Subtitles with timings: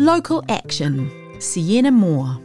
[0.00, 1.10] Local Action,
[1.40, 2.40] Sienna Moore.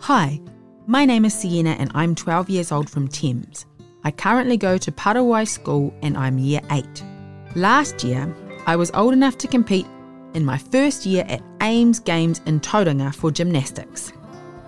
[0.00, 0.38] Hi,
[0.86, 3.64] my name is Sienna and I'm 12 years old from Thames.
[4.04, 6.84] I currently go to Parawai School and I'm year 8.
[7.54, 8.36] Last year,
[8.66, 9.86] I was old enough to compete
[10.34, 14.12] in my first year at AIMs Games in Tauranga for gymnastics.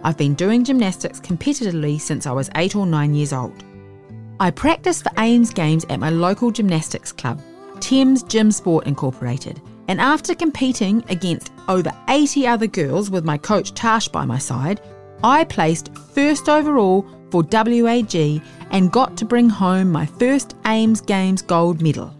[0.03, 3.63] I've been doing gymnastics competitively since I was 8 or 9 years old.
[4.41, 7.43] I practice for AIMs Games at my local gymnastics club,
[7.81, 13.75] Thames Gym Sport Incorporated, and after competing against over 80 other girls with my coach
[13.75, 14.81] Tash by my side,
[15.23, 21.43] I placed first overall for WAG and got to bring home my first AIMs Games
[21.43, 22.15] gold medal.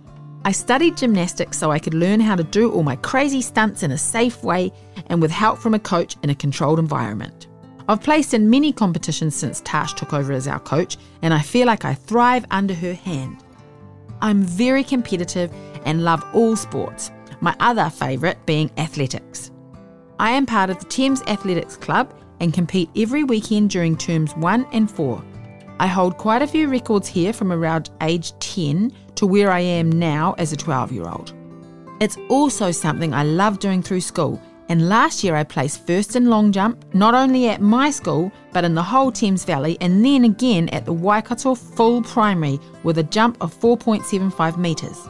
[0.45, 3.91] I studied gymnastics so I could learn how to do all my crazy stunts in
[3.91, 4.73] a safe way
[5.07, 7.49] and with help from a coach in a controlled environment.
[7.89, 11.67] I've placed in many competitions since Tash took over as our coach, and I feel
[11.67, 13.43] like I thrive under her hand.
[14.21, 15.51] I'm very competitive
[15.85, 17.11] and love all sports,
[17.41, 19.51] my other favourite being athletics.
[20.19, 24.67] I am part of the Thames Athletics Club and compete every weekend during terms 1
[24.73, 25.23] and 4.
[25.81, 29.91] I hold quite a few records here from around age 10 to where I am
[29.91, 31.35] now as a 12 year old.
[32.01, 36.27] It's also something I love doing through school, and last year I placed first in
[36.27, 40.25] long jump, not only at my school, but in the whole Thames Valley, and then
[40.25, 45.09] again at the Waikato Full Primary with a jump of 4.75 metres.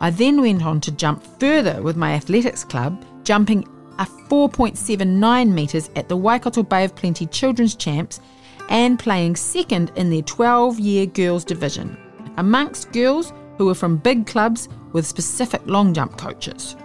[0.00, 3.66] I then went on to jump further with my athletics club, jumping
[3.98, 8.20] a 4.79 metres at the Waikato Bay of Plenty Children's Champs
[8.68, 11.96] and playing second in their 12 year girls division,
[12.36, 16.76] amongst girls who were from big clubs with specific long jump coaches.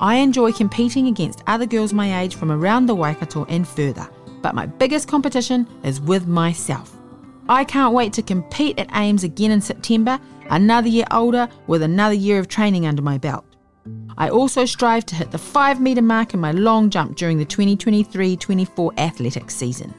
[0.00, 4.08] I enjoy competing against other girls my age from around the Waikato and further,
[4.40, 6.96] but my biggest competition is with myself.
[7.48, 10.18] I can't wait to compete at AIMs again in September,
[10.52, 13.44] another year older with another year of training under my belt.
[14.16, 17.44] I also strive to hit the 5 metre mark in my long jump during the
[17.44, 19.92] 2023 24 athletics season.